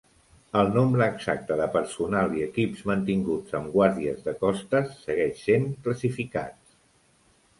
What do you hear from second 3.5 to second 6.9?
amb guàrdies de costes segueix sent classificats.